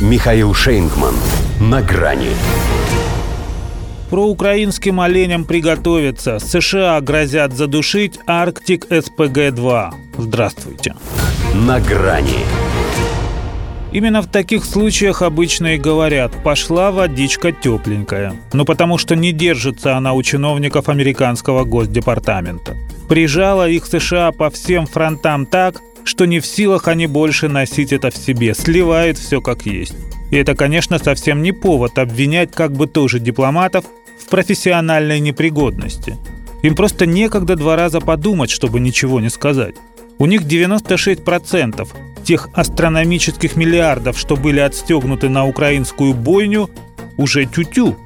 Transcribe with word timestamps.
Михаил 0.00 0.54
Шейнгман. 0.54 1.14
На 1.60 1.82
грани. 1.82 2.30
Проукраинским 4.08 4.98
оленям 4.98 5.44
приготовиться. 5.44 6.38
США 6.38 6.98
грозят 7.02 7.52
задушить 7.52 8.18
Арктик 8.26 8.86
СПГ-2. 8.86 9.90
Здравствуйте. 10.16 10.94
На 11.52 11.80
грани. 11.80 12.46
Именно 13.92 14.22
в 14.22 14.28
таких 14.28 14.64
случаях 14.64 15.20
обычно 15.20 15.74
и 15.74 15.78
говорят 15.78 16.32
«пошла 16.42 16.92
водичка 16.92 17.52
тепленькая». 17.52 18.34
Ну 18.54 18.64
потому 18.64 18.96
что 18.96 19.16
не 19.16 19.32
держится 19.32 19.98
она 19.98 20.14
у 20.14 20.22
чиновников 20.22 20.88
американского 20.88 21.64
госдепартамента. 21.64 22.74
Прижала 23.06 23.68
их 23.68 23.84
США 23.84 24.32
по 24.32 24.48
всем 24.48 24.86
фронтам 24.86 25.44
так, 25.44 25.82
что 26.10 26.24
не 26.24 26.40
в 26.40 26.46
силах 26.46 26.88
они 26.88 27.06
больше 27.06 27.48
носить 27.48 27.92
это 27.92 28.10
в 28.10 28.16
себе, 28.16 28.52
сливает 28.52 29.16
все 29.16 29.40
как 29.40 29.64
есть. 29.64 29.94
И 30.32 30.36
это, 30.36 30.56
конечно, 30.56 30.98
совсем 30.98 31.40
не 31.40 31.52
повод 31.52 31.98
обвинять 31.98 32.50
как 32.50 32.72
бы 32.72 32.88
тоже 32.88 33.20
дипломатов 33.20 33.84
в 34.18 34.28
профессиональной 34.28 35.20
непригодности. 35.20 36.18
Им 36.62 36.74
просто 36.74 37.06
некогда 37.06 37.54
два 37.54 37.76
раза 37.76 38.00
подумать, 38.00 38.50
чтобы 38.50 38.80
ничего 38.80 39.20
не 39.20 39.30
сказать. 39.30 39.76
У 40.18 40.26
них 40.26 40.42
96% 40.42 41.86
тех 42.24 42.48
астрономических 42.54 43.54
миллиардов, 43.54 44.18
что 44.18 44.36
были 44.36 44.58
отстегнуты 44.58 45.28
на 45.28 45.46
украинскую 45.46 46.12
бойню, 46.12 46.70
уже 47.18 47.46
тю-тю. 47.46 47.96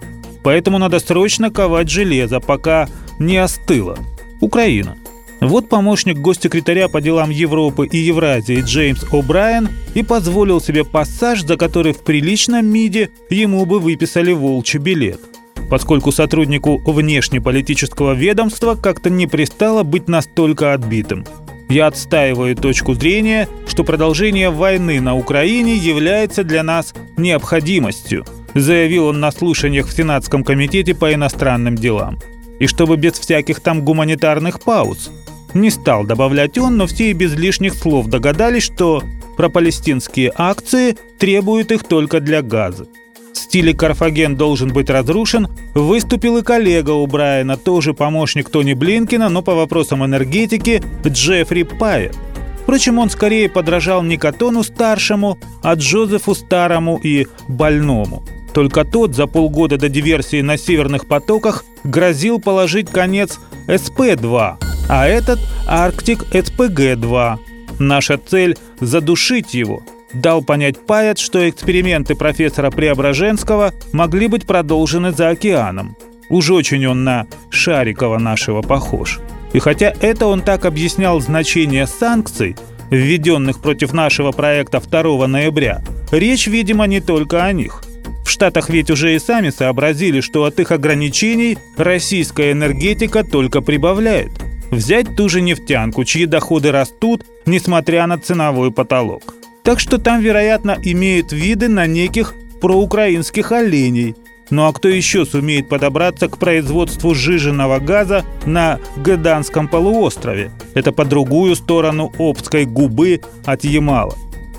Поэтому 0.43 0.77
надо 0.77 1.01
срочно 1.01 1.51
ковать 1.51 1.89
железо, 1.89 2.41
пока 2.41 2.87
не 3.19 3.39
остыло. 3.39 3.99
Украина. 4.43 4.99
Вот 5.41 5.69
помощник 5.69 6.19
госсекретаря 6.19 6.89
по 6.89 7.01
делам 7.01 7.31
Европы 7.31 7.87
и 7.87 7.99
Евразии 7.99 8.63
Джеймс 8.63 9.05
О'Брайен 9.05 9.69
и 9.95 10.03
позволил 10.03 10.61
себе 10.61 10.85
пассаж, 10.85 11.43
за 11.43 11.57
который 11.57 11.93
в 11.93 12.03
приличном 12.03 12.67
МИДе 12.67 13.11
ему 13.31 13.67
бы 13.67 13.79
выписали 13.81 14.33
волчий 14.33 14.79
билет 14.79 15.21
поскольку 15.69 16.13
сотруднику 16.13 16.79
внешнеполитического 16.85 18.13
ведомства 18.13 18.75
как-то 18.75 19.11
не 19.11 19.27
пристало 19.27 19.83
быть 19.83 20.09
настолько 20.09 20.73
отбитым. 20.73 21.25
Я 21.69 21.87
отстаиваю 21.87 22.55
точку 22.55 22.95
зрения, 22.95 23.49
что 23.67 23.85
продолжение 23.85 24.51
войны 24.51 25.01
на 25.01 25.17
Украине 25.17 25.75
является 25.77 26.45
для 26.45 26.63
нас 26.63 26.95
необходимостью, 27.17 28.25
заявил 28.55 29.07
он 29.07 29.21
на 29.21 29.33
слушаниях 29.33 29.89
в 29.89 29.93
Сенатском 29.93 30.45
комитете 30.45 30.95
по 30.95 31.13
иностранным 31.13 31.75
делам. 31.75 32.19
И 32.61 32.67
чтобы 32.67 32.97
без 32.97 33.15
всяких 33.15 33.61
там 33.61 33.85
гуманитарных 33.85 34.61
пауз– 34.61 35.11
не 35.55 35.71
стал 35.71 36.05
добавлять 36.05 36.59
он, 36.59 36.77
но 36.77 36.87
все 36.87 37.11
и 37.11 37.13
без 37.13 37.35
лишних 37.35 37.75
слов 37.75 38.09
догадались, 38.09 38.65
что 38.65 39.03
про 39.37 39.49
палестинские 39.49 40.33
акции 40.35 40.97
требуют 41.19 41.73
их 41.73 41.85
только 41.85 42.21
для 42.21 42.43
газа. 42.43 42.87
В 43.33 43.37
стиле 43.37 43.75
Карфаген 43.75 44.37
должен 44.37 44.73
быть 44.73 44.91
разрушен, 44.91 45.49
выступил 45.75 46.39
и 46.39 46.43
коллега 46.43 46.93
у 46.93 47.07
Брайана, 47.07 47.57
тоже 47.57 47.93
помощник 47.93 48.49
Тони 48.49 48.75
Блинкина, 48.75 49.29
но 49.29 49.43
по 49.43 49.55
вопросам 49.55 50.05
энергетики 50.05 50.83
Джеффри 51.05 51.65
Пайет. 51.65 52.17
Впрочем, 52.63 52.99
он 52.99 53.11
скорее 53.11 53.49
подражал 53.49 54.03
не 54.03 54.17
Катону-старшему, 54.17 55.39
а 55.63 55.75
Джозефу 55.75 56.35
Старому 56.35 56.99
и 57.03 57.27
Больному. 57.49 58.25
Только 58.55 58.85
тот 58.85 59.15
за 59.15 59.27
полгода 59.27 59.77
до 59.77 59.89
диверсии 59.89 60.41
на 60.41 60.57
северных 60.57 61.07
потоках 61.07 61.65
грозил 61.83 62.41
положить 62.41 62.89
конец 62.89 63.41
СП-2, 63.67 64.64
а 64.89 65.07
этот 65.07 65.41
Арктик 65.67 66.25
СПГ-2. 66.33 67.39
Наша 67.79 68.19
цель– 68.19 68.57
задушить 68.81 69.55
его. 69.55 69.83
Дал 70.13 70.43
понять 70.43 70.87
Паяц, 70.87 71.19
что 71.19 71.49
эксперименты 71.49 72.15
профессора 72.15 72.71
Преображенского 72.71 73.73
могли 73.93 74.29
быть 74.29 74.47
продолжены 74.47 75.11
за 75.11 75.31
океаном. 75.31 75.97
Уж 76.29 76.51
очень 76.51 76.87
он 76.87 77.05
на 77.05 77.27
Шарикова 77.51 78.19
нашего 78.19 78.63
похож. 78.63 79.21
И 79.53 79.59
хотя 79.59 79.93
это 80.01 80.27
он 80.27 80.41
так 80.41 80.65
объяснял 80.65 81.21
значение 81.21 81.87
санкций, 81.87 82.57
введенных 82.91 83.61
против 83.61 83.93
нашего 83.93 84.31
проекта 84.31 84.81
2 84.81 85.27
ноября, 85.27 85.83
речь, 86.13 86.47
видимо, 86.47 86.87
не 86.87 87.01
только 87.01 87.45
о 87.45 87.53
них. 87.53 87.83
В 88.25 88.31
Штатах 88.31 88.71
ведь 88.71 88.91
уже 88.91 89.15
и 89.15 89.19
сами 89.19 89.51
сообразили, 89.51 90.21
что 90.21 90.45
от 90.45 90.61
их 90.61 90.71
ограничений 90.71 91.59
российская 91.77 92.53
энергетика 92.53 93.25
только 93.25 93.61
прибавляет– 93.61 94.31
Взять 94.75 95.15
ту 95.15 95.29
же 95.29 95.41
нефтянку, 95.41 96.05
чьи 96.05 96.27
доходы 96.27 96.73
растут, 96.73 97.25
несмотря 97.47 98.09
на 98.09 98.19
ценовой 98.19 98.73
потолок. 98.73 99.35
Так 99.63 99.79
что 99.79 99.99
там, 99.99 100.21
вероятно, 100.21 100.77
имеют 100.83 101.33
виды 101.33 101.69
на 101.69 101.87
неких 101.87 102.35
проукраинских 102.61 103.53
оленей. 103.53 104.17
Ну 104.51 104.67
а 104.67 104.73
кто 104.73 104.89
еще 104.89 105.25
сумеет 105.25 105.69
подобраться 105.69 106.29
к 106.29 106.39
производству 106.39 107.15
сжиженного 107.15 107.79
газа 107.79 108.25
на 108.47 108.81
Гаданском 108.97 109.69
полуострове? 109.69 110.51
Это 110.75 110.91
по 110.91 111.05
другую 111.05 111.55
сторону 111.55 112.13
Обской 112.19 112.65
губы 112.65 113.21
от 113.45 113.63
Ямала. 113.63 114.17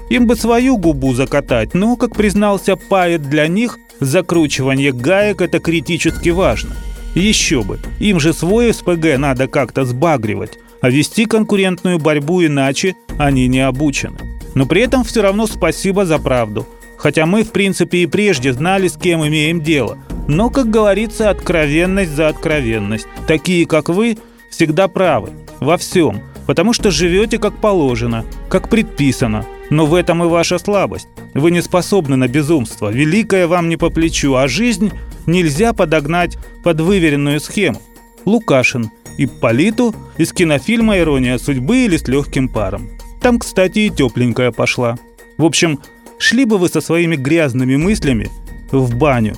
Им 0.10 0.28
бы 0.28 0.38
свою 0.38 0.78
губу 0.78 1.14
закатать, 1.14 1.74
но, 1.74 1.98
как 1.98 2.16
признался 2.16 2.78
Пает, 2.78 3.24
для 3.24 3.48
них 3.50 3.80
закручивание 4.00 4.94
гаек– 4.94 5.42
это 5.42 5.60
критически 5.60 6.30
важно– 6.30 6.74
еще 7.16 7.64
бы, 7.64 7.80
им 8.00 8.20
же 8.20 8.34
свой 8.34 8.74
СПГ 8.74 9.18
надо 9.18 9.48
как-то 9.48 9.86
сбагривать, 9.86 10.60
а 10.82 10.90
вести 10.90 11.26
конкурентную 11.26 11.98
борьбу 11.98 12.46
иначе 12.46 12.96
они 13.18 13.48
не 13.48 13.62
обучены. 13.62 14.18
Но 14.54 14.66
при 14.66 14.82
этом 14.82 15.04
все 15.04 15.22
равно 15.22 15.48
спасибо 15.48 16.06
за 16.06 16.18
правду. 16.18 16.68
Хотя 16.98 17.26
мы, 17.26 17.44
в 17.44 17.52
принципе, 17.52 18.00
и 18.00 18.06
прежде 18.08 18.54
знали, 18.54 18.88
с 18.88 18.98
кем 18.98 19.26
имеем 19.28 19.62
дело. 19.62 19.98
Но, 20.28 20.50
как 20.50 20.70
говорится, 20.70 21.30
откровенность 21.30 22.12
за 22.12 22.30
откровенность. 22.30 23.08
Такие, 23.28 23.66
как 23.66 23.90
вы, 23.90 24.18
всегда 24.50 24.88
правы. 24.88 25.30
Во 25.60 25.78
всем. 25.78 26.22
Потому 26.48 26.74
что 26.74 26.92
живете 26.92 27.38
как 27.38 27.60
положено, 27.60 28.26
как 28.50 28.70
предписано. 28.70 29.46
Но 29.70 29.86
в 29.86 29.94
этом 29.94 30.24
и 30.24 30.28
ваша 30.28 30.58
слабость. 30.58 31.08
Вы 31.34 31.52
не 31.52 31.62
способны 31.62 32.16
на 32.16 32.28
безумство. 32.28 32.92
Великое 32.92 33.48
вам 33.48 33.68
не 33.68 33.78
по 33.78 33.90
плечу, 33.90 34.36
а 34.36 34.48
жизнь 34.48 34.92
нельзя 35.26 35.74
подогнать 35.74 36.38
под 36.64 36.82
выверенную 36.82 37.40
схему. 37.40 37.82
Лукашин, 38.26 38.92
Ипполиту 39.18 39.96
из 40.18 40.34
кинофильма 40.34 40.98
«Ирония 41.00 41.38
судьбы» 41.38 41.86
или 41.86 41.98
«С 41.98 42.08
легким 42.08 42.50
паром». 42.50 42.90
Там, 43.22 43.40
кстати, 43.40 43.80
и 43.80 43.90
тепленькая 43.90 44.52
пошла. 44.52 44.98
В 45.38 45.46
общем, 45.46 45.80
шли 46.20 46.46
бы 46.46 46.58
вы 46.58 46.70
со 46.70 46.82
своими 46.82 47.16
грязными 47.16 47.76
мыслями 47.76 48.30
в 48.72 48.96
баню. 48.96 49.36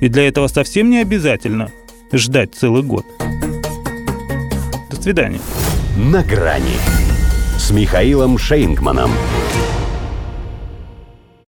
И 0.00 0.08
для 0.08 0.28
этого 0.28 0.48
совсем 0.48 0.90
не 0.90 0.98
обязательно 0.98 1.70
ждать 2.12 2.54
целый 2.54 2.82
год. 2.82 3.04
До 4.90 5.00
свидания. 5.00 5.40
На 5.96 6.22
грани 6.22 6.76
с 7.58 7.70
Михаилом 7.70 8.38
Шейнгманом. 8.38 9.10